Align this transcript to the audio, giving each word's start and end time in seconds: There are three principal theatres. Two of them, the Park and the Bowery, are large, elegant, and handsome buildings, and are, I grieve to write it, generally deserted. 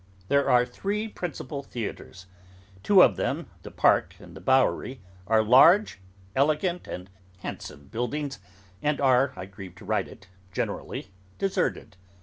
There 0.29 0.49
are 0.49 0.65
three 0.65 1.07
principal 1.07 1.61
theatres. 1.61 2.25
Two 2.81 3.03
of 3.03 3.17
them, 3.17 3.51
the 3.61 3.69
Park 3.69 4.15
and 4.19 4.35
the 4.35 4.41
Bowery, 4.41 4.99
are 5.27 5.43
large, 5.43 5.99
elegant, 6.35 6.87
and 6.87 7.07
handsome 7.41 7.85
buildings, 7.89 8.39
and 8.81 8.99
are, 8.99 9.31
I 9.35 9.45
grieve 9.45 9.75
to 9.75 9.85
write 9.85 10.07
it, 10.07 10.27
generally 10.51 11.11
deserted. 11.37 11.97